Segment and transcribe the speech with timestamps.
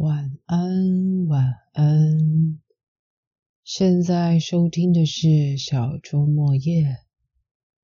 [0.00, 2.58] 晚安，晚安。
[3.64, 6.96] 现在收听的是小周末夜，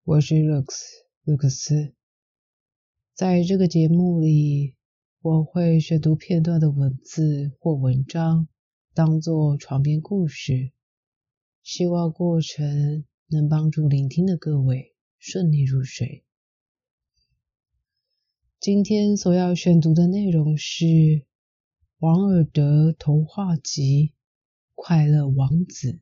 [0.02, 0.78] 我是 Lux
[1.24, 1.92] 卢克斯。
[3.12, 4.76] 在这个节目里，
[5.20, 8.48] 我会选读片段的文字或文章，
[8.94, 10.72] 当做床边故事，
[11.62, 16.24] 希望过程能帮助聆听的各位顺利入睡。
[18.58, 20.86] 今天所要选读的内容是
[21.98, 24.12] 《王尔德童话集：
[24.74, 25.92] 快乐王子》，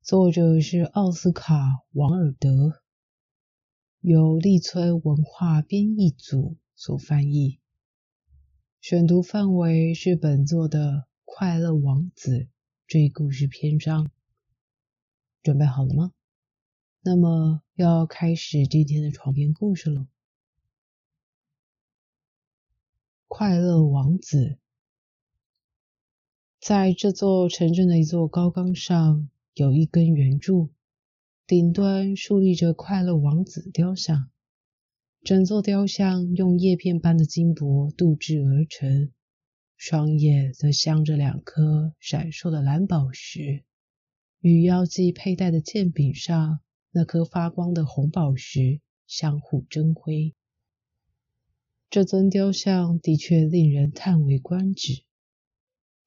[0.00, 1.54] 作者是奥斯卡·
[1.92, 2.80] 王尔德，
[4.00, 7.60] 由立村文化编译组所翻译。
[8.80, 10.90] 选读范围是本作的
[11.26, 12.38] 《快乐王子》
[12.86, 14.10] 这一故事篇章。
[15.42, 16.12] 准备好了吗？
[17.02, 20.06] 那么要开始今天的床边故事喽。
[23.38, 24.56] 快乐王子，
[26.58, 30.70] 在这座城镇的一座高岗上，有一根圆柱，
[31.46, 34.30] 顶端竖立着快乐王子雕像。
[35.22, 39.12] 整座雕像用叶片般的金箔镀制而成，
[39.76, 43.64] 双眼则镶着两颗闪烁的蓝宝石，
[44.40, 50.34] 与妖姬佩戴的剑柄上那颗发光的红宝石相互争辉。
[51.88, 55.04] 这尊雕像的确令人叹为观止，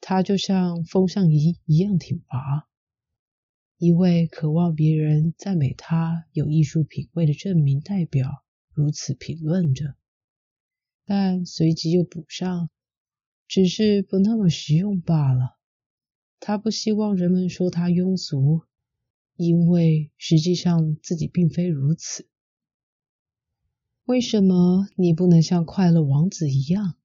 [0.02, 2.68] 它就像风向仪一样挺拔。
[3.78, 9.96] 一位渴望别人赞美他有艺术品味的证明代表如此评论着，
[11.06, 12.70] 但随即又补上
[13.48, 15.58] ：“只是不那么实用罢了。”
[16.42, 18.64] 他不希望人们说他庸俗，
[19.38, 22.28] 因为实际上自己并非如此。
[24.10, 26.96] 为什么你不能像快乐王子一样？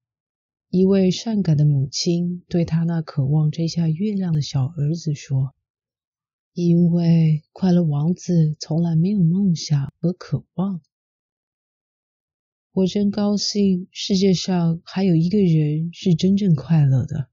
[0.70, 5.54] 一位善感的母亲对他那渴望摘下月亮的小儿子说
[6.54, 10.80] ：“因为快乐王子从来没有梦想和渴望。”
[12.72, 17.28] 我真高兴，世界上还有一个人是真正快乐的。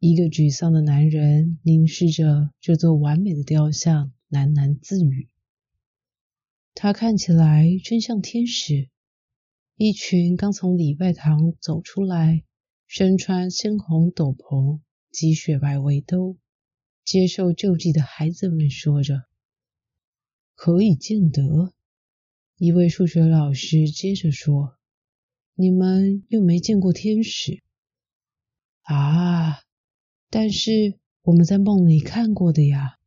[0.00, 5.28] 一个沮丧的男人凝视着这座完美的雕像，喃喃自语。
[6.74, 8.88] 他看起来真像天使。
[9.76, 12.44] 一群刚从礼拜堂走出来、
[12.86, 14.80] 身穿鲜红斗篷
[15.10, 16.36] 及雪白围兜、
[17.04, 19.24] 接受救济的孩子们说着
[20.54, 21.72] ：“可以见得。”
[22.56, 24.76] 一位数学老师接着说
[25.56, 27.62] ：“你们又没见过天使
[28.82, 29.62] 啊？
[30.28, 32.98] 但是我们在梦里看过的呀。”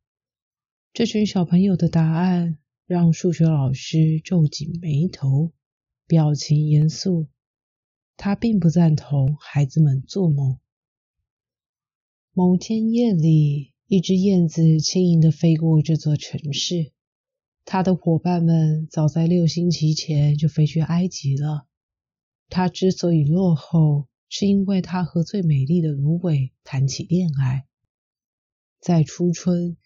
[0.92, 2.58] 这群小朋友的答案。
[2.86, 5.52] 让数学老师皱紧眉头，
[6.06, 7.28] 表情严肃。
[8.14, 10.58] 他并不赞同孩子们做梦。
[12.34, 16.92] 某天夜里，一只燕子轻盈地飞过这座城市。
[17.64, 21.66] 它的伙伴们早在六星期前就飞去埃及了。
[22.50, 27.64] 它之所以落后，是因为它和最美丽的芦苇谈起恋爱。
[28.78, 29.78] 在初春。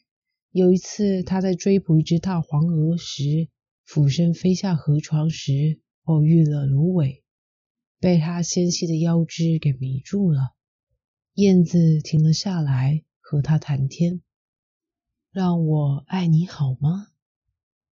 [0.51, 3.49] 有一次，他在追捕一只大黄鹅时，
[3.85, 7.23] 俯身飞下河床时，偶遇了芦苇，
[8.01, 10.55] 被它纤细的腰肢给迷住了。
[11.35, 14.23] 燕子停了下来，和他谈天
[15.31, 17.09] ：“让我爱你好吗？”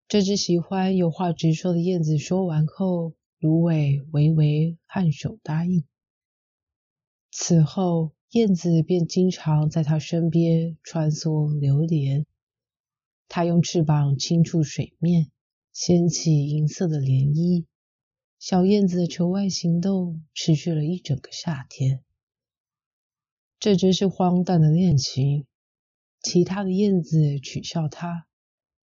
[0.08, 5.84] 这只喜欢有话直说的燕子说完后，芦苇微微颔首答应。
[7.30, 12.26] 此后，燕子便经常在他身边穿梭流连。
[13.32, 15.30] 它用翅膀轻触水面，
[15.72, 17.64] 掀起银色的涟漪。
[18.40, 22.02] 小燕子的求爱行动持续了一整个夏天。
[23.60, 25.46] 这真是荒诞的恋情。
[26.20, 28.26] 其他的燕子取笑它：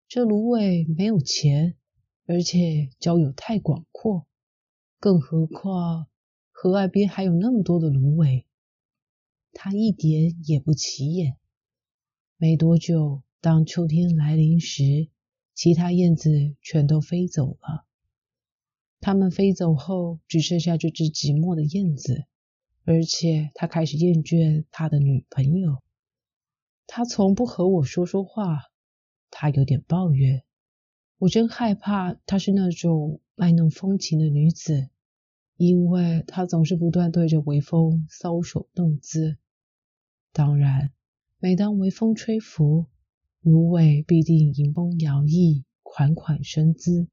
[0.07, 1.77] 这芦苇没有钱，
[2.25, 4.25] 而且交友太广阔。
[4.99, 6.07] 更何况
[6.49, 8.47] 河岸边还有那么多的芦苇，
[9.53, 11.37] 它一点也不起眼。
[12.37, 13.21] 没多久。
[13.41, 15.09] 当秋天来临时，
[15.55, 17.85] 其他燕子全都飞走了。
[18.99, 22.25] 它们飞走后，只剩下这只寂寞的燕子，
[22.85, 25.81] 而且它开始厌倦他的女朋友。
[26.85, 28.65] 他从不和我说说话，
[29.31, 30.43] 他有点抱怨。
[31.17, 34.89] 我真害怕她是那种卖弄风情的女子，
[35.55, 39.37] 因为她总是不断对着微风搔首弄姿。
[40.31, 40.91] 当然，
[41.39, 42.85] 每当微风吹拂，
[43.41, 47.07] 芦苇必定迎风摇曳，款款生姿。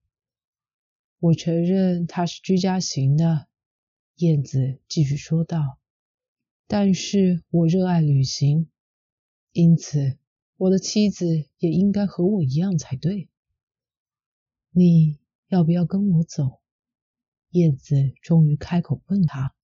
[1.20, 3.48] 我承认它是居家型的，
[4.16, 5.78] 燕子继续说道。
[6.66, 8.68] 但是我热爱旅行，
[9.52, 10.18] 因此
[10.58, 13.30] 我的妻子也应该和我一样才对。
[14.70, 16.60] 你要不要跟我走？
[17.52, 19.54] 燕子终于开口问他，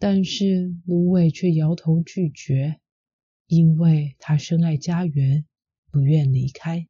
[0.00, 2.80] 但是芦苇却摇头拒绝，
[3.46, 5.46] 因为他深爱家园，
[5.90, 6.88] 不愿离开。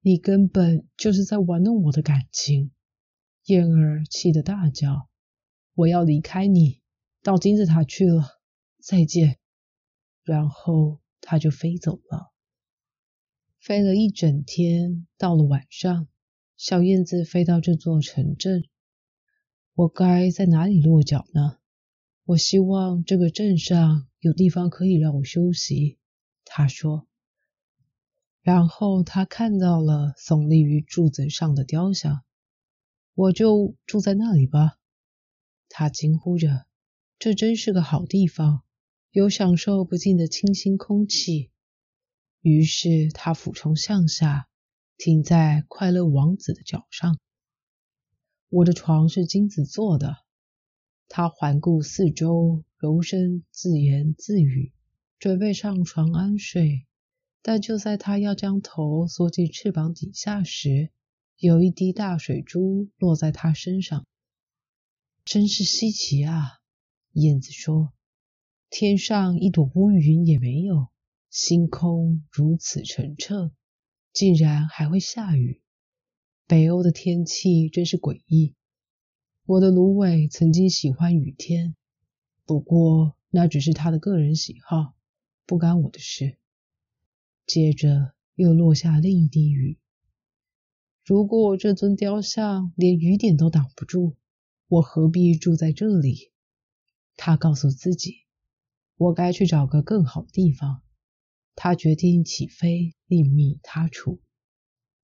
[0.00, 2.70] 你根本就是在玩弄我的感情！
[3.44, 5.08] 燕儿气得大叫
[5.74, 6.82] ：“我要离开你，
[7.22, 8.38] 到金字塔去了，
[8.80, 9.38] 再见！”
[10.24, 12.32] 然后它就飞走了。
[13.58, 16.06] 飞了一整天，到了晚上，
[16.56, 18.64] 小燕子飞到这座城镇。
[19.74, 21.58] 我该在哪里落脚呢？
[22.24, 25.98] 我希望这个镇上有地方可以让我休息。
[26.44, 27.06] 他说。
[28.44, 32.22] 然后他看到了耸立于柱子上的雕像。
[33.14, 34.76] 我就住在那里吧。
[35.70, 36.66] 他惊呼着
[37.18, 38.62] ：“这真是个好地方，
[39.12, 41.50] 有享受不尽的清新空气。”
[42.42, 44.46] 于是他俯冲向下，
[44.98, 47.18] 停在快乐王子的脚上。
[48.50, 50.18] 我的床是金子做的。
[51.08, 54.74] 他环顾四周，柔声自言自语，
[55.18, 56.86] 准备上床安睡。
[57.46, 60.88] 但就在他要将头缩进翅膀底下时，
[61.36, 64.06] 有一滴大水珠落在他身上。
[65.26, 66.60] 真是稀奇啊！
[67.12, 67.92] 燕子说
[68.70, 70.88] ：“天上一朵乌云也没有，
[71.28, 73.52] 星空如此澄澈，
[74.14, 75.60] 竟然还会下雨。”
[76.48, 78.54] 北欧的天气真是诡异。
[79.44, 81.76] 我的芦苇曾经喜欢雨天，
[82.46, 84.94] 不过那只是他的个人喜好，
[85.44, 86.38] 不干我的事。
[87.46, 89.78] 接着又落下另一滴雨。
[91.04, 94.16] 如果这尊雕像连雨点都挡不住，
[94.68, 96.32] 我何必住在这里？
[97.16, 98.24] 他告诉自己，
[98.96, 100.82] 我该去找个更好的地方。
[101.54, 104.20] 他决定起飞，另觅他处。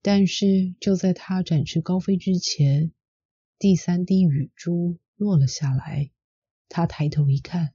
[0.02, 2.92] 但是就在他展翅高飞之前，
[3.58, 6.10] 第三滴雨珠落了下来。
[6.70, 7.74] 他抬头一看，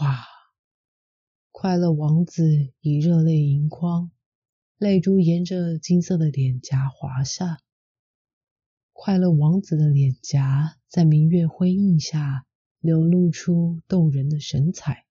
[0.00, 0.37] 哇！
[1.50, 4.12] 快乐王子已热泪盈眶，
[4.78, 7.60] 泪珠沿着金色的脸颊滑下。
[8.92, 12.46] 快乐王子的脸颊在明月辉映下
[12.78, 15.06] 流露出动人的神采，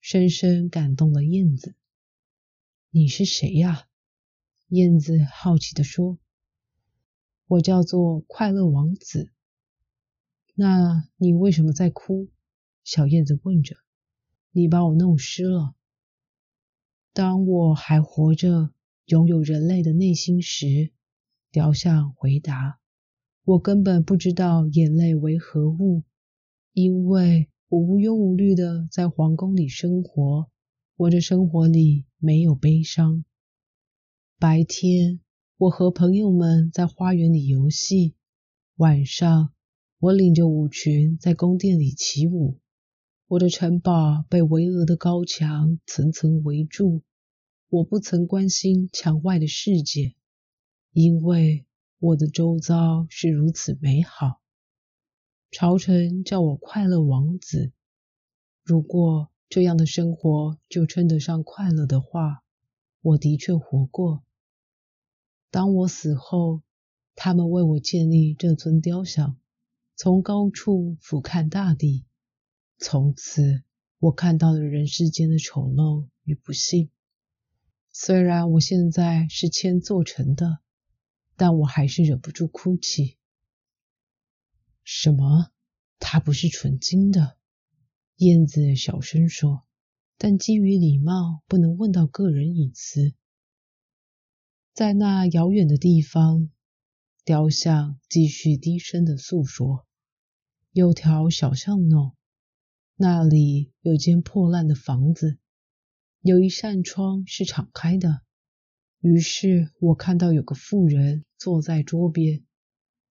[0.00, 1.76] 深深感动了燕子。
[2.90, 3.86] 你是谁呀？
[4.68, 6.18] 燕子好奇地说
[7.46, 9.30] ：“我叫做快乐王子。”
[10.54, 12.28] 那你为什么在哭？
[12.82, 13.76] 小燕子问着。
[14.50, 15.74] 你把我弄湿了。
[17.14, 18.70] 当我还活着，
[19.04, 20.92] 拥有人类的内心时，
[21.50, 22.78] 雕像回答
[23.44, 26.04] ：“我根本不知道眼泪为何物，
[26.72, 30.48] 因为我无忧无虑的在皇宫里生活。
[30.96, 33.24] 我的生活里没有悲伤。”
[34.40, 35.20] 白天，
[35.58, 38.14] 我和朋友们在花园里游戏；
[38.76, 39.52] 晚上，
[39.98, 42.58] 我领着舞群在宫殿里起舞。
[43.32, 47.02] 我的城堡被巍峨的高墙层层围住。
[47.70, 50.14] 我不曾关心墙外的世界，
[50.92, 51.64] 因为
[51.98, 54.42] 我的周遭是如此美好。
[55.50, 57.72] 朝臣叫我快乐王子。
[58.62, 62.44] 如果这样的生活就称得上快乐的话，
[63.00, 64.22] 我的确活过。
[65.50, 66.60] 当我死后，
[67.14, 69.38] 他们为我建立这尊雕像，
[69.96, 72.04] 从高处俯瞰大地。
[72.82, 73.62] 从此，
[74.00, 76.90] 我看到了人世间的丑陋与不幸。
[77.92, 80.58] 虽然我现在是铅做成的，
[81.36, 83.16] 但我还是忍不住哭泣。
[84.82, 85.52] 什么？
[86.00, 87.36] 它不是纯金的？
[88.16, 89.62] 燕子小声说。
[90.18, 93.14] 但基于礼貌，不能问到个人隐私。
[94.72, 96.50] 在那遥远的地方，
[97.24, 99.86] 雕像继续低声的诉说
[100.72, 102.14] ：“有条小巷弄，
[102.96, 105.38] 那里有间破烂的房子，
[106.20, 108.22] 有一扇窗是敞开的。
[109.00, 112.44] 于是我看到有个妇人坐在桌边，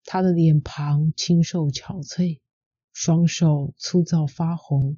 [0.06, 2.40] 她的脸庞清瘦憔悴，
[2.94, 4.98] 双手粗糙发红，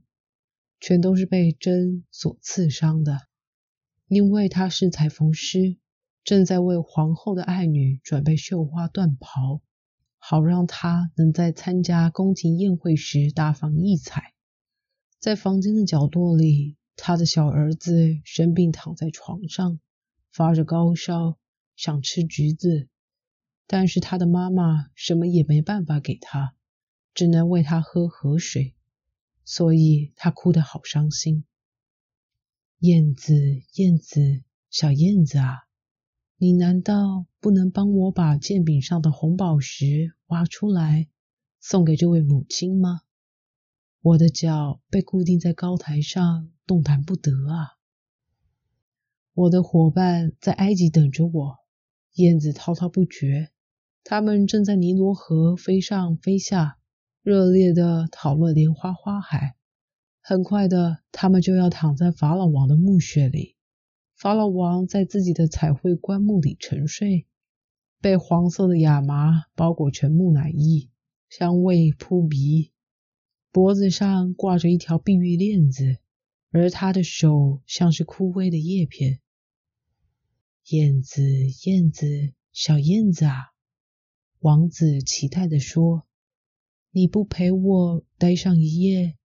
[0.80, 3.22] 全都是被针所刺伤的，
[4.08, 5.78] 因为她是裁缝师。
[6.24, 9.62] 正在为皇后的爱女准备绣花缎袍，
[10.20, 14.33] 好让她能在参加宫廷宴会时大放异彩。
[15.24, 19.80] 在房间的角落里，他的小儿子生病躺在床上，
[20.34, 21.38] 发着高烧，
[21.78, 22.90] 想吃橘子，
[23.66, 26.58] 但是他的妈妈什么也没办法给他，
[27.14, 28.76] 只能喂他喝河水。
[29.46, 31.46] 所以他哭得好伤心。
[32.80, 33.34] 燕子，
[33.76, 35.70] 燕子，小燕子啊，
[36.36, 41.08] 你难道不能帮我把剑柄上的红宝石挖出来，
[41.62, 43.03] 送给这位母亲吗？
[44.04, 47.80] 我的脚被固定在高台上，动弹不得啊！
[49.34, 51.60] 我的伙伴在埃及等着我，
[52.16, 53.52] 燕子滔滔不绝，
[54.04, 56.80] 他们正在尼罗河飞上飞下，
[57.22, 59.56] 热烈的讨论莲花花海。
[60.20, 63.56] 很快的，他们就要躺在法老王的墓穴里。
[64.18, 67.26] 法老王在自己的彩绘棺木里沉睡，
[68.02, 70.90] 被黄色的亚麻包裹成木乃伊，
[71.30, 72.73] 香味扑鼻。
[73.54, 76.00] 脖子上挂着一条碧玉链子，
[76.50, 79.20] 而他的手像是枯萎的叶片。
[80.70, 81.22] 燕子，
[81.66, 83.52] 燕子，小燕子啊！
[84.40, 86.08] 王子期待地说
[86.90, 89.20] ：“你不陪我待上一夜，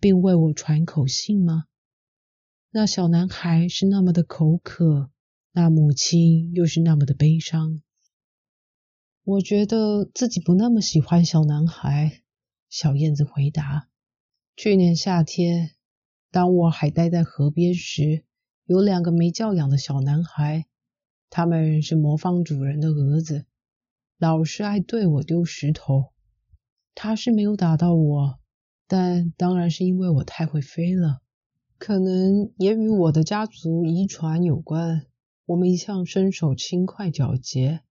[0.00, 1.64] 并为我传口信吗？”
[2.72, 5.10] 那小男孩是那么的口渴，
[5.52, 7.82] 那母亲又是那么的悲伤。
[9.24, 12.23] 我觉得自己不那么喜欢小男孩。
[12.76, 13.86] 小燕子回答
[14.58, 15.76] ：“去年夏天，
[16.32, 18.24] 当我还待在河边时，
[18.64, 20.66] 有两个没教养的小男孩，
[21.30, 23.46] 他们是魔方主人的儿子，
[24.18, 26.06] 老是爱对我丢石头。
[26.96, 28.40] 他是没有打到我，
[28.88, 31.20] 但当然是因为我太会飞了，
[31.78, 35.06] 可能也与我的家族遗传有关。
[35.46, 37.82] 我们一向身手轻快矫捷，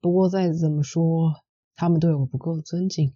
[0.00, 1.44] 不过再怎么说，
[1.76, 3.14] 他们对我不够尊敬。”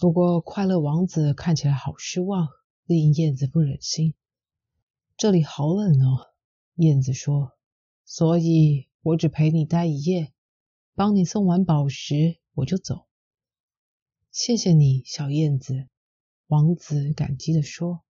[0.00, 2.48] 不过，快乐王子看起来好失望，
[2.86, 4.14] 令燕子不忍心。
[5.18, 6.32] 这里好冷哦，
[6.76, 7.52] 燕子说，
[8.06, 10.32] 所以我只陪你待一夜，
[10.94, 13.08] 帮你送完宝石，我就走。
[14.32, 15.86] 谢谢你，小燕子，
[16.46, 18.00] 王子感激地说。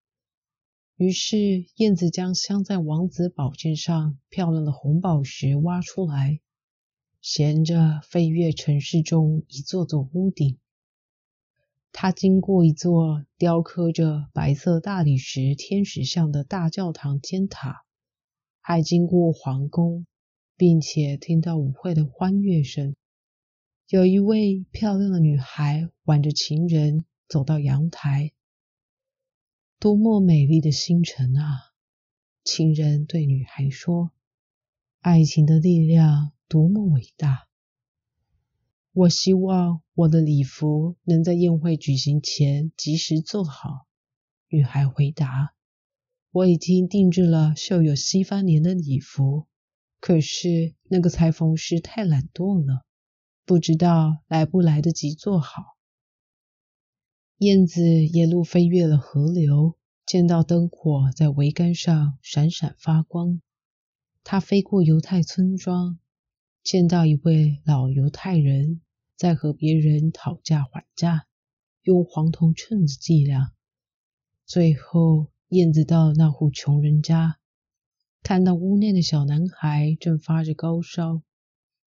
[0.95, 6.39] 于是，燕子将镶在王子宝剑上漂亮的红宝石挖出来，
[7.21, 10.57] 衔着飞越城市中一座座屋顶。
[11.93, 17.85] 他经过一座雕刻着白色大理石天使像的大教堂尖塔，
[18.61, 20.07] 还经过皇宫，
[20.57, 22.95] 并且听到舞会的欢乐声。
[23.89, 28.33] 有一位漂亮的女孩挽着情人走到阳台。
[29.79, 31.73] 多么美丽的星辰啊！
[32.45, 34.13] 情人对女孩说
[35.01, 37.49] ：“爱情的力量多么伟大！”
[38.93, 43.87] 我希望我的礼服能在宴会举行前及时做好。
[44.49, 45.55] 女孩回答
[46.33, 49.47] ：“我已经定制了绣有西番莲的礼服，
[50.01, 52.85] 可是那个裁缝师太懒惰了，
[53.45, 55.77] 不知道来不来得及做好。”
[57.39, 63.41] 燕子沿路飞越了河流，见到灯火在桅杆上闪闪发光。
[64.25, 66.01] 它飞过犹太村庄。
[66.63, 68.83] 见到一位老犹太人
[69.17, 71.27] 在和别人讨价还价，
[71.83, 73.53] 用黄铜秤子计量。
[74.45, 77.39] 最后，燕子到那户穷人家，
[78.23, 81.23] 看到屋内的小男孩正发着高烧，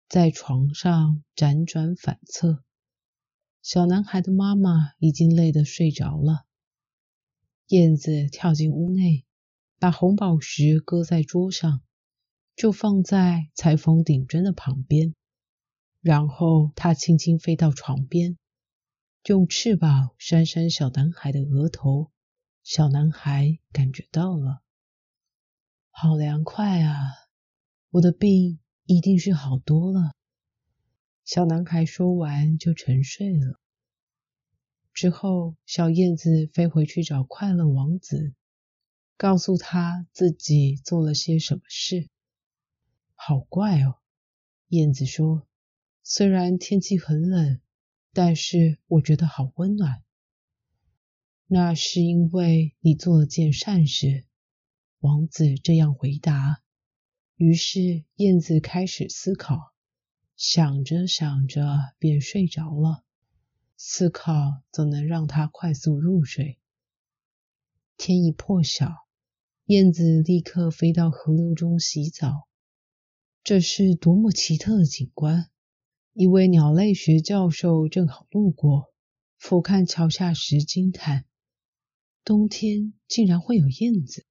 [0.10, 2.64] 在床上辗转反侧。
[3.62, 6.46] 小男孩的妈妈已经累得睡着了。
[7.68, 9.24] 燕子跳进屋内，
[9.80, 11.82] 把红宝石搁在桌上。
[12.56, 15.16] 就放在裁缝顶针的旁边，
[16.02, 18.38] 然后它轻轻飞到床边，
[19.26, 22.12] 用翅膀扇扇小男孩的额头。
[22.64, 24.62] 小男孩感觉到了，
[25.90, 26.98] 好凉快啊！
[27.90, 30.14] 我的病一定是好多了。
[31.26, 33.60] 小男孩说完就沉睡了。
[34.94, 38.34] 之后，小燕子飞回去找快乐王子，
[39.18, 42.10] 告诉他自己做了些什么事。
[43.16, 43.96] 好怪哦，
[44.68, 45.48] 燕子说
[46.04, 47.62] ：“虽然天气很冷，
[48.12, 50.04] 但是我觉得好温暖。”
[51.48, 54.26] 那是因为你做了件善事，
[55.00, 56.62] 王子这样回答。
[57.36, 59.74] 于是燕子开始思考，
[60.36, 63.04] 想着想着便睡着了。
[63.76, 66.58] 思考总能让他快速入睡。
[67.98, 69.06] 天一破晓，
[69.66, 72.48] 燕子立刻飞到河流中洗澡。
[73.44, 75.50] 这是多么奇特的景观！
[76.14, 78.94] 一位鸟类学教授正好路过，
[79.38, 81.26] 俯瞰桥下时惊叹：
[82.24, 84.26] 冬天竟然会有燕子！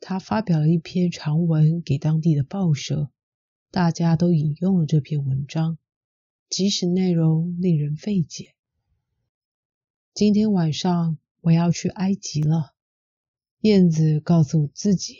[0.00, 3.12] 他发表了一篇长文给当地的报社，
[3.70, 5.78] 大家都引用了这篇文章，
[6.48, 8.56] 即使内容令人费解。
[10.14, 12.74] 今天晚上我要去埃及了。
[13.60, 15.14] 燕子告诉自己，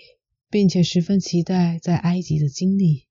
[0.49, 3.07] 并且十分期待在埃及的经历。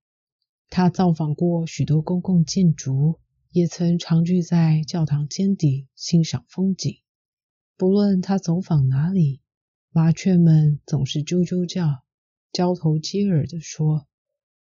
[0.70, 3.20] 他造访过许多公共建筑，
[3.51, 7.01] 也曾常聚在教堂尖顶欣赏风景。
[7.77, 9.42] 不论他走访哪里，
[9.92, 12.04] 麻雀们总是啾啾叫，
[12.51, 14.08] 交头接耳地说：“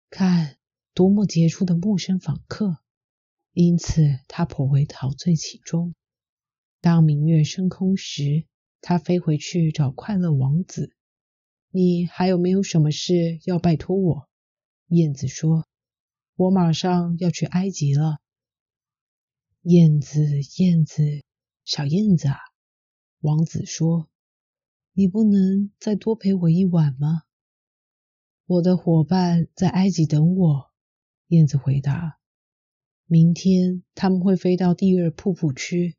[0.09, 0.57] 看，
[0.93, 2.77] 多么杰出的陌生访客！”
[3.53, 5.95] 因此，他颇为陶醉其中。
[6.81, 8.45] 当明月升空时，
[8.81, 10.93] 他飞回去找快乐王子。
[11.77, 14.29] 你还有没有什么事要拜托我？
[14.87, 15.67] 燕子说
[16.37, 18.19] ：“我马上要去埃及了。”
[19.63, 20.21] 燕子，
[20.57, 21.03] 燕子，
[21.65, 22.37] 小燕子啊！
[23.19, 24.07] 王子说
[24.95, 27.23] ：“你不能再多陪我一晚吗？”
[28.47, 30.71] 我的伙伴在埃及等我。
[31.27, 32.19] 燕子回答
[33.05, 35.97] ：“明天他们会飞到第二瀑布区，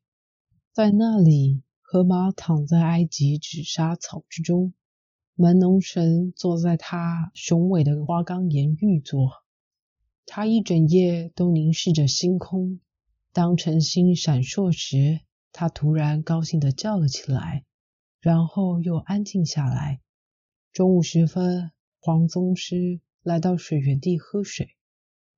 [0.73, 4.73] 在那里，河马躺在埃及紫砂草之中，
[5.37, 9.31] 门农神坐在他雄伟的花岗岩玉座。
[10.26, 12.81] 他一整夜都凝视着星空。
[13.33, 15.21] 当晨星闪烁时。”
[15.59, 17.64] 他突然高兴地叫了起来，
[18.21, 20.02] 然后又安静下来。
[20.71, 24.76] 中午时分，黄宗师来到水源地喝水，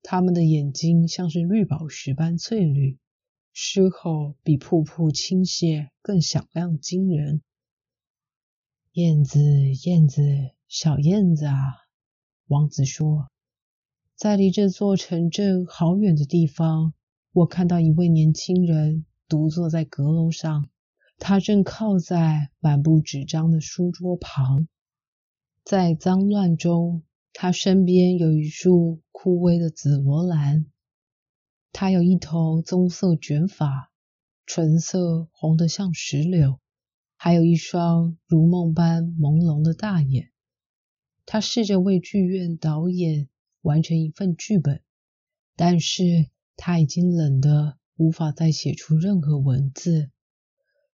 [0.02, 2.98] 他们的眼睛像是绿宝石般翠绿，
[3.52, 7.40] 狮吼比瀑布倾泻更响亮惊人。
[8.98, 9.38] 燕子，
[9.84, 10.20] 燕子，
[10.66, 11.54] 小燕子啊！
[12.48, 13.30] 王子说，
[14.16, 16.94] 在离这座城镇好远的地方，
[17.32, 19.04] 我看到一位年轻人。
[19.28, 20.68] 独坐在阁楼上，
[21.16, 24.66] 他正靠在满布纸张的书桌旁。
[25.62, 30.66] 在脏乱中，他身边有一束枯萎的紫罗兰。
[31.70, 33.92] 他有一头棕色卷发，
[34.44, 36.58] 唇色红得像石榴，
[37.18, 40.30] 还有一双如梦般朦胧的大眼。
[41.26, 43.28] 他试着为剧院导演
[43.60, 44.80] 完成一份剧本，
[45.54, 47.76] 但是他已经冷得。
[48.00, 50.12] 无法再写出任何文字，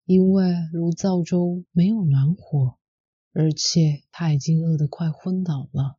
[0.04, 2.76] 因为炉灶中没有暖火，
[3.32, 5.96] 而且他已经饿得快昏倒了。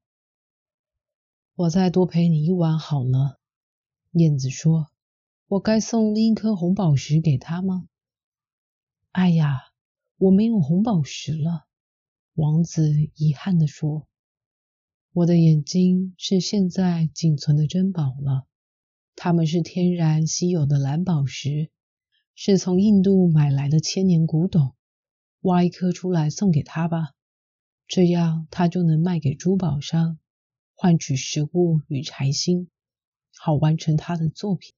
[1.56, 3.40] 我再多陪你一晚好了，
[4.12, 4.92] 燕子说。
[5.48, 7.88] 我该送另一颗红宝石给他吗？
[9.12, 9.71] 哎呀，
[10.22, 11.66] 我没有红宝石了，
[12.36, 14.08] 王子遗憾地说。
[15.14, 18.46] 我的眼睛是现在仅存的珍宝了。
[19.16, 21.72] 它们是天然稀有的蓝宝石，
[22.36, 24.76] 是从印度买来的千年古董。
[25.40, 27.16] 挖一颗出来送给他吧，
[27.88, 30.20] 这样他就能卖给珠宝商，
[30.76, 32.70] 换取食物与财星，
[33.36, 34.76] 好完成他的作品。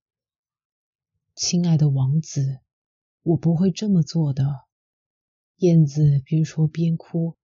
[1.35, 2.61] 亲爱的王子，
[3.23, 4.45] 我不会这么做的。
[5.57, 7.35] 燕子边说边哭。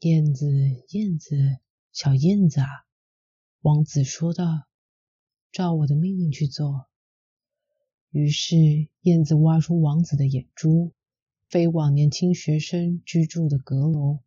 [0.00, 0.46] 燕子，
[0.90, 1.36] 燕子，
[1.92, 2.66] 小燕子啊，
[3.60, 4.44] 王子说道。
[5.52, 6.86] 照我的命令去做。
[8.10, 8.56] 于是，
[9.00, 10.92] 燕子挖出王子的眼珠，
[11.48, 14.20] 飞往年轻学生居住的阁楼。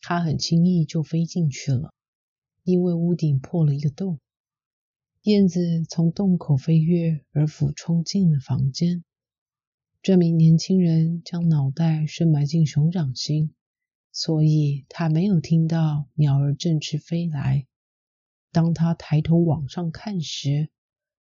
[0.00, 1.92] 它很轻易就飞进去了，
[2.62, 4.18] 因为屋顶破了一个洞。
[5.22, 9.04] 燕子从洞口飞跃而俯冲进了房间。
[10.02, 13.52] 这名年轻人将脑袋深埋进熊掌心，
[14.12, 17.66] 所以他没有听到鸟儿振翅飞来。
[18.50, 20.70] 当他抬头往上看时，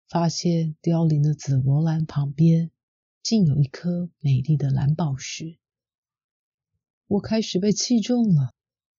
[0.09, 2.71] 发现凋零的紫罗兰旁边
[3.21, 5.59] 竟有一颗美丽的蓝宝石。
[7.09, 8.55] 我开始被器重了，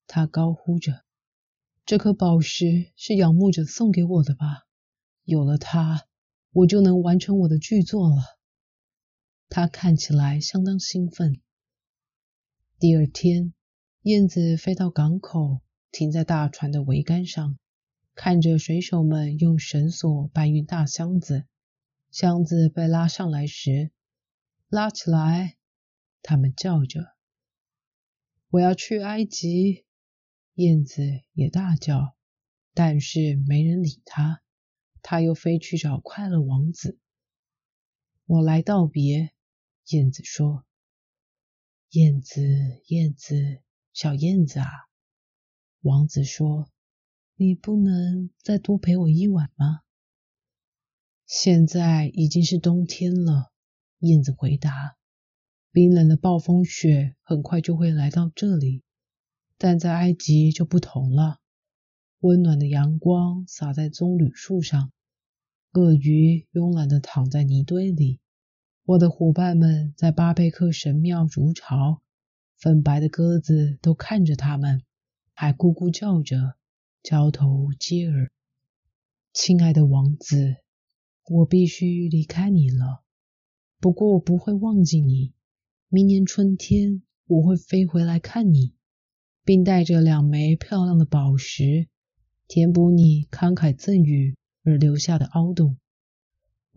[0.08, 1.06] 他高呼着
[1.86, 4.68] ：“这颗宝石是仰慕者送给我的吧？
[5.24, 6.06] 有了它，
[6.52, 8.18] 我就能完成我的巨作了。”
[9.50, 11.42] 他看起来相当兴奋。
[12.78, 13.54] 第二天，
[14.04, 17.58] 燕子飞到港口，停在大船的桅杆上。
[18.14, 21.46] 看着水手们用绳索搬运大箱子，
[22.12, 23.92] 箱子被拉上来时，
[24.68, 25.56] 拉起来，
[26.22, 27.14] 他们叫着
[28.52, 29.86] ：“我要去埃及！”
[30.56, 31.02] 燕子
[31.34, 32.16] 也大叫，
[32.74, 34.42] 但是没人理他。
[35.02, 37.00] 他又飞去找快乐王子。
[38.26, 39.32] 我来道别，
[39.90, 40.66] 燕子说
[41.92, 42.42] ：“燕子，
[42.88, 43.62] 燕子，
[43.94, 44.68] 小燕子啊！”
[45.82, 46.70] 王子说。
[47.42, 49.80] 你不能再多陪我一晚吗？
[51.26, 53.54] 现在已经是冬天了，
[54.00, 54.98] 燕子回答。
[55.72, 58.84] 冰冷的暴风雪很快就会来到这里，
[59.58, 61.40] 但在埃及就不同了。
[62.20, 64.92] 温暖的阳光洒在棕榈树上，
[65.72, 68.20] 鳄鱼慵懒地躺在泥堆里，
[68.90, 72.02] 我的伙伴们在巴贝克神庙如潮，
[72.58, 74.82] 粉白的鸽子都看着他们，
[75.32, 76.56] 还咕咕叫着，
[77.04, 78.32] 交头接耳。
[79.32, 80.56] 亲爱的王子，
[81.30, 83.04] 我必须离开你了。
[83.80, 85.34] 不过我不会忘记你。
[85.90, 88.74] 明年春天我会飞回来看你，
[89.46, 91.88] 并带着两枚漂亮的宝石，
[92.48, 95.78] 填补你慷慨赠予而留下的凹洞。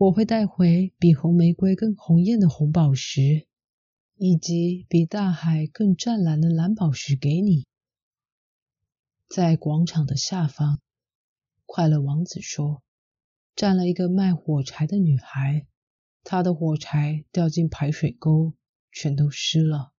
[0.03, 3.47] 我会带回比红玫瑰更红艳的红宝石，
[4.17, 7.65] 以及比大海更湛蓝的蓝宝石给你。
[9.29, 10.81] 在广场的下方，
[11.65, 12.83] 快乐王子说
[13.55, 15.67] ：“站了一个卖火柴的女孩，
[16.25, 18.55] 她的火柴掉进排水沟，
[18.91, 19.93] 全都湿了。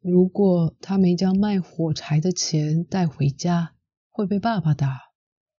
[0.00, 3.74] 如果她没将卖火柴的钱带回家，
[4.10, 5.12] 会被爸爸打，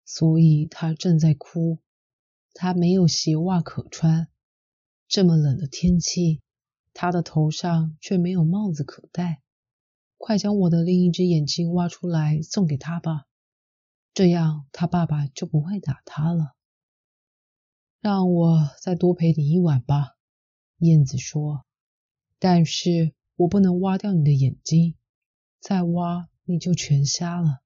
[0.04, 1.78] 所以她正在哭。”
[2.54, 4.28] 他没有鞋袜可穿，
[5.08, 6.42] 这么冷的天气，
[6.94, 9.42] 他的头上却没有帽子可戴。
[10.18, 13.26] 快将我的另一只眼睛挖出来送给他吧，
[14.13, 16.56] 这样他爸爸就不会打他了。
[18.00, 20.16] 让我再多陪你一晚吧，
[20.78, 21.66] 燕子说。
[22.39, 24.96] 但是我不能挖掉你的眼睛，
[25.60, 27.62] 再挖你就全瞎了。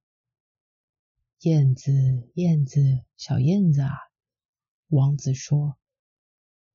[1.40, 1.92] 燕子，
[2.34, 4.07] 燕子，小燕子啊！
[4.88, 5.76] 王子说：“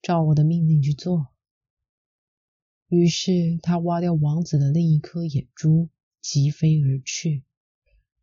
[0.04, 1.30] 照我的命令去做。”
[2.88, 5.89] 于是他挖掉王子的另一颗眼珠，
[6.21, 7.43] 疾飞而去，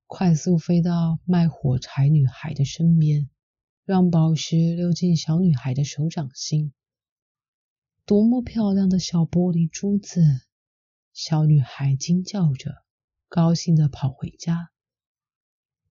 [0.07, 3.29] 快速飞到卖火柴女孩的身边，
[3.85, 6.72] 让宝石溜进小女孩的手掌心。
[8.05, 10.22] 多么漂亮的小玻璃珠子！
[11.12, 12.85] 小女孩惊叫着，
[13.29, 14.70] 高兴地跑回家。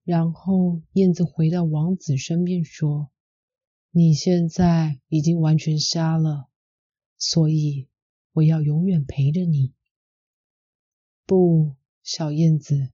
[0.04, 3.10] 然后燕子回到王子身边说。
[3.92, 6.48] 你现在已经完全瞎了，
[7.18, 7.88] 所以
[8.32, 9.74] 我要永远陪着你。
[11.26, 11.74] 不，
[12.04, 12.92] 小燕子，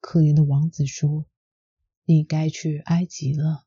[0.00, 1.26] 可怜的王子说
[2.04, 3.64] ：“你该去埃及了。”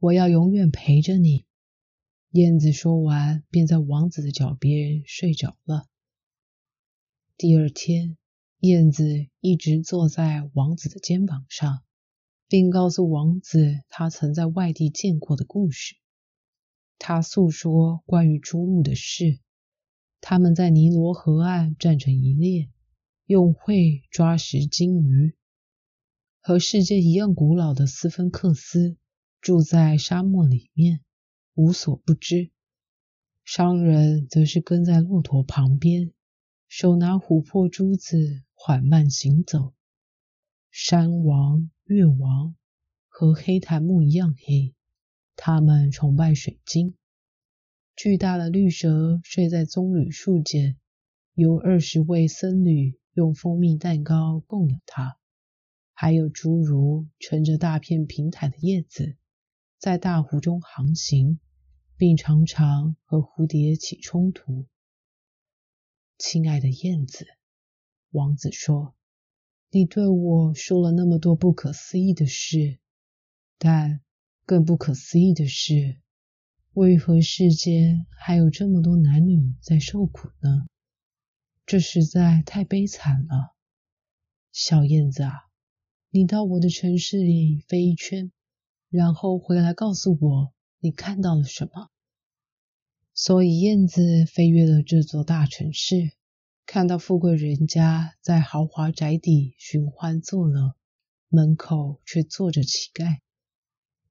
[0.00, 1.46] 我要永远陪着你。
[2.30, 5.88] 燕子说完，便在王子的脚边睡着了。
[7.36, 8.16] 第二天，
[8.58, 11.84] 燕子一直坐在王子的肩膀上。
[12.48, 15.96] 并告诉王子他曾在外地见过的故事。
[16.98, 19.38] 他诉说关于朱鹭的事。
[20.20, 22.70] 他们在尼罗河岸站成一列，
[23.26, 25.36] 用喙抓食金鱼。
[26.40, 28.96] 和世界一样古老的斯芬克斯
[29.40, 31.00] 住在沙漠里面，
[31.54, 32.50] 无所不知。
[33.44, 36.12] 商人则是跟在骆驼旁边，
[36.66, 39.74] 手拿琥珀珠子，缓慢行走。
[40.70, 41.70] 山王。
[41.88, 42.54] 月王
[43.08, 44.74] 和黑檀木一样黑，
[45.36, 46.94] 他们崇拜水晶。
[47.96, 50.76] 巨大的绿蛇睡在棕榈树间，
[51.32, 55.16] 有二十位僧侣用蜂蜜蛋糕供养它。
[55.94, 59.16] 还有侏儒乘着大片平坦的叶子，
[59.78, 61.40] 在大湖中航行，
[61.96, 64.66] 并常常和蝴蝶起冲突。
[66.18, 67.26] 亲爱的燕子，
[68.10, 68.94] 王子说。
[69.70, 72.78] 你对我说了那么多不可思议的事，
[73.58, 74.00] 但
[74.46, 75.98] 更不可思议的是，
[76.72, 80.66] 为何世间还有这么多男女在受苦呢？
[81.66, 83.54] 这实在太悲惨了。
[84.52, 85.34] 小燕子啊，
[86.08, 88.32] 你到我的城市里飞一圈，
[88.88, 91.90] 然后回来告诉我你看到了什么。
[93.12, 96.12] 所以燕子飞越了这座大城市。
[96.70, 100.76] 看到富贵人家在豪华宅邸寻欢作乐，
[101.30, 103.20] 门口却坐着乞丐。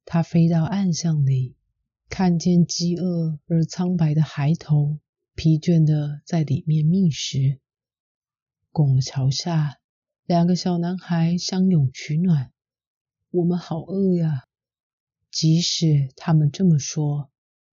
[0.06, 1.56] 他飞到暗巷里，
[2.10, 5.00] 看见饥饿而苍白的孩童，
[5.36, 7.60] 疲倦的在里面觅食。
[8.72, 9.78] 拱桥下，
[10.26, 12.52] 两个小男孩相拥取暖。
[13.30, 14.48] 我们好饿呀！
[15.30, 17.30] 即使他们这么说，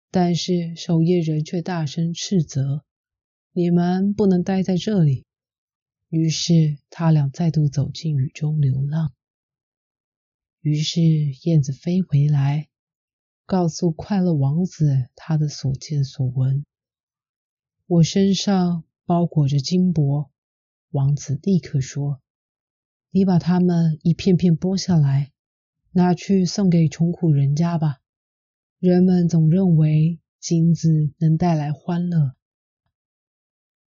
[0.10, 2.86] 但是守夜人却大声斥责。
[3.60, 5.26] 你们不能待在这里。
[6.08, 9.12] 于是他俩再度走进雨中流浪。
[10.62, 11.02] 于是
[11.44, 12.70] 燕子飞回来，
[13.46, 16.66] 告诉快乐王子他的所见所闻。
[17.86, 20.32] 我身上包裹着金箔。
[20.92, 22.22] 王子立刻说
[23.12, 25.34] ：“你把它们一片片剥下来，
[25.92, 28.00] 拿去送给穷苦人家吧。
[28.80, 32.36] 人们总认为金子能带来欢乐。”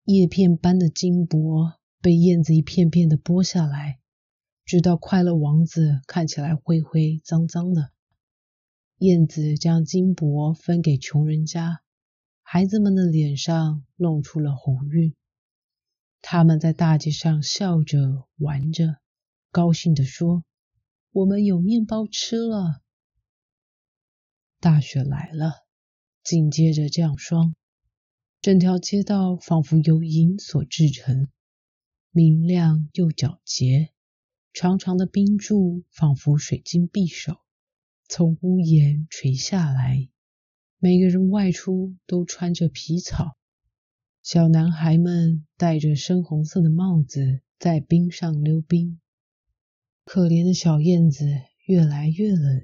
[0.05, 3.99] 叶片般的金箔被燕子一片片的剥下来，
[4.63, 7.89] 直到快乐王子看起来灰灰脏脏的。
[8.99, 11.81] 燕子将金箔分给穷人家，
[12.43, 15.15] 孩子们的脸上露出了红晕。
[16.21, 18.97] 他们在大街上笑着玩着，
[19.49, 20.43] 高兴地说
[21.13, 22.83] ：“我们有面包吃了。”
[24.61, 25.65] 大雪来了，
[26.23, 27.55] 紧接着降霜，
[28.45, 31.29] 整条街道仿佛由银所制成，
[32.12, 33.89] 明亮又皎洁。
[34.53, 37.38] 长长的冰柱仿佛水晶匕首，
[38.08, 40.10] 从屋檐垂下来。
[40.77, 43.36] 每个人外出都穿着皮草，
[44.21, 49.01] 小男孩们戴着深红色的帽子，在冰上溜冰。
[50.03, 51.25] 可怜的小燕子
[51.65, 52.63] 越来越冷，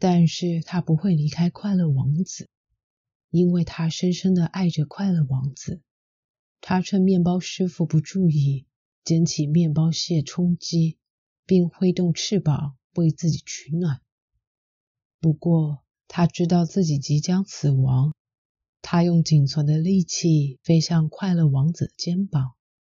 [0.00, 2.48] 但是它不会离开快乐王子，
[3.34, 5.82] 因为他深深的爱着快乐王子。
[6.60, 8.66] 他趁面包师傅不注意，
[9.02, 10.98] 捡起面包屑充饥。
[11.46, 14.00] 并挥动翅膀为自己取暖。
[15.20, 18.14] 不过，他知道自己即将死亡。
[18.80, 22.54] 他用仅存的力气飞向快乐王子的肩膀，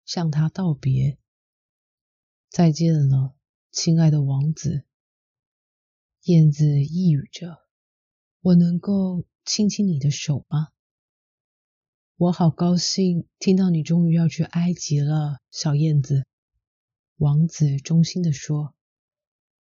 [0.05, 1.17] 向他道别
[2.49, 3.35] ：“再见了，
[3.71, 4.85] 亲爱的王子。”
[6.25, 7.57] 燕子呓语着
[8.41, 10.69] ：“我能够亲亲你的手吗？”
[12.17, 16.25] 我好高兴听到你终于要去埃及了，小燕子。
[17.17, 18.73] 王子衷心地说：“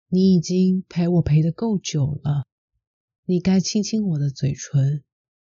[0.08, 2.46] 你已经陪我陪得够久了，
[3.26, 5.04] 你该亲亲我的嘴唇，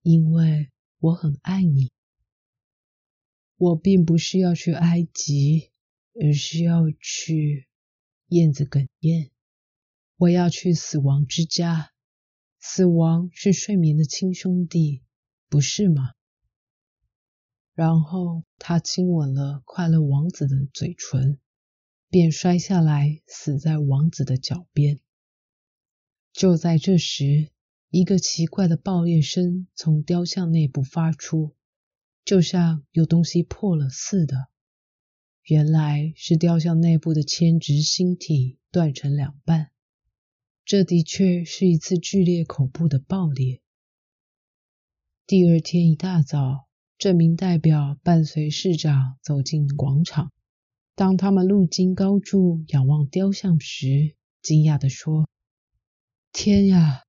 [0.03, 1.93] 因为我很爱你。
[3.57, 5.71] 我并不是要去埃及，
[6.21, 7.69] 而是要去……”
[8.27, 9.31] 燕子哽咽
[10.19, 11.93] ：“我要去死亡之家。
[12.59, 15.03] 死亡是睡眠的亲兄弟，
[15.49, 16.13] 不是吗？”
[17.75, 21.39] 然后他亲吻了快乐王子的嘴唇。
[22.11, 24.99] 便摔下来，死在王子的脚边。
[26.33, 27.51] 就在这时，
[27.91, 31.55] 一个奇怪的爆裂声从雕像内部发出，
[32.25, 34.49] 就像有东西破了似的。
[35.43, 39.71] 原来是雕像内部的铅直星体断成两半。
[40.69, 43.63] 这的确是一次剧烈恐怖的爆裂。
[45.27, 50.31] 第二天一大早，这名代表伴随市长走进广场。
[50.95, 55.27] 当他们路经高处仰望雕像时，惊讶地说
[56.35, 57.05] ：“天呀，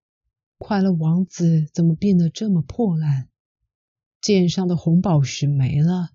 [0.57, 3.27] 快乐王子怎么变得这么破烂？
[4.21, 6.11] 剑上的红宝石没了，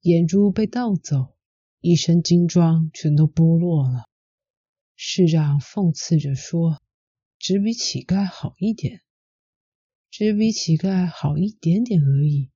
[0.00, 1.36] 眼珠被盗走，
[1.80, 4.06] 一身金装全都剥落了。”
[4.96, 6.80] 市长讽刺着说
[7.46, 9.02] ：“只比乞丐好一点，
[10.10, 12.50] 只比乞丐好一点点而已。”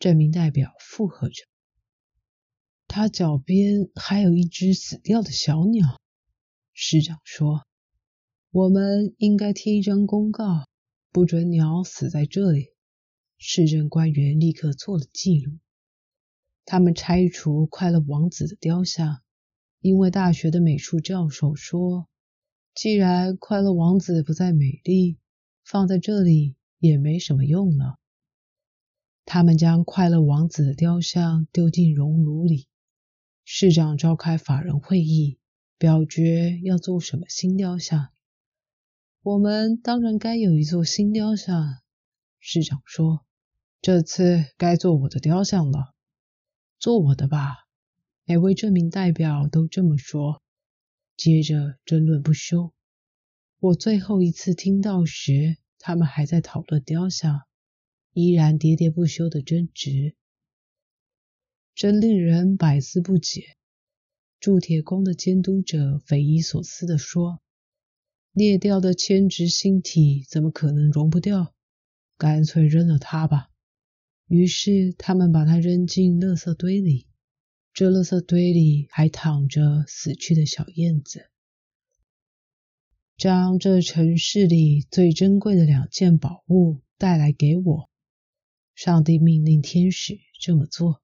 [0.00, 1.44] 这名代表附和着。
[2.88, 6.00] 他脚边还有一只死掉的小鸟。
[6.72, 7.64] 市长说
[8.50, 10.66] ：“我们应该贴一张公告，
[11.12, 12.72] 不准鸟死在这里。”
[13.38, 15.60] 市政官员立刻做了记录。
[16.64, 19.22] 他们拆除快乐王子的雕像，
[19.78, 22.08] 因为大学的美术教授说
[22.78, 25.18] ：“既然快乐王子不再美丽，
[25.64, 27.98] 放在这里也没什么用了。”
[29.26, 32.68] 他们将快乐王子的雕像丢进熔炉里。
[33.44, 35.40] 市长召开法人会议，
[35.76, 38.10] 表决要做什么新雕像。
[39.24, 41.80] 我们当然该有一座新雕像。
[42.38, 43.26] 市长说
[43.82, 45.94] ：“这次该做我的雕像了，
[46.78, 47.66] 做我的吧。”
[48.24, 50.40] 每位这名代表都这么说。
[51.18, 52.72] 接着争论不休。
[53.58, 57.42] 我最后一次听到时，他们还在讨论雕像，
[58.12, 60.14] 依然喋喋不休的争执。
[61.74, 63.56] 真令人百思不解。
[64.38, 67.42] 铸铁工的监督者匪夷所思地说
[68.30, 71.52] ：“裂掉的铅质星体怎么可能融不掉？
[72.16, 73.50] 干脆扔了它吧。”
[74.28, 77.07] 于是他们把它扔进垃圾堆里。
[77.78, 81.30] 这垃圾堆里还躺着死去的小燕子。
[83.16, 87.88] 将这城市里最珍贵的两件宝物带来给我。
[88.74, 91.00] 上帝命令天使这么做。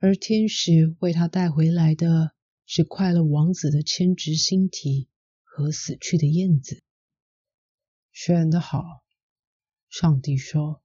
[0.00, 2.34] 而天使为他带回来的
[2.66, 5.08] 是快乐王子的铅直星体
[5.42, 6.82] 和死去的燕子。
[8.12, 8.84] 选得好，
[9.88, 10.82] 上帝说，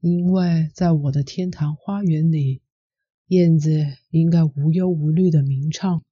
[0.00, 2.62] 因为在我的天堂花园里，
[3.28, 6.02] 燕子应该无忧无虑的鸣唱；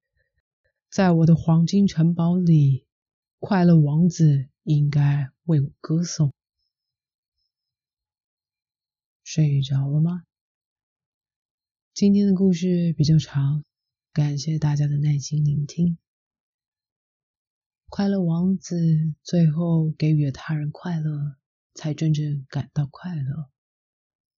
[0.90, 2.86] 在我的黄金城堡里，
[3.38, 6.32] 快乐王子应该为我歌颂。
[9.22, 10.24] 睡着了吗？
[11.92, 13.64] 今天的故事比较长，
[14.12, 15.96] 感谢大家的耐心聆听。
[17.88, 21.36] 快乐王子最后给予了他人快乐，
[21.74, 23.48] 才真正感到快乐。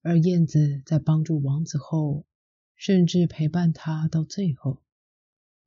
[0.03, 2.27] 而燕子在帮助王子后，
[2.77, 4.83] 甚至陪伴他到最后，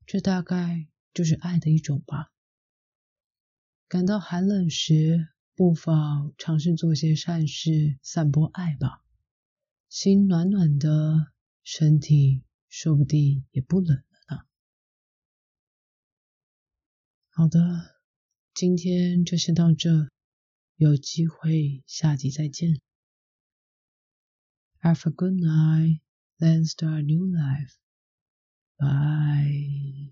[0.06, 2.32] 这大概就是爱的一种吧。
[3.88, 9.04] 感到寒冷时，不妨尝试做些善事，散播爱吧。
[9.89, 11.32] 心暖暖的，
[11.63, 14.45] 身体说不定也不冷了呢。
[17.32, 18.00] 好的，
[18.54, 20.10] 今天就先到这，
[20.76, 22.80] 有机会下集再见。
[24.82, 26.00] Have a good night,
[26.39, 27.78] then start a new life.
[28.80, 30.12] Bye.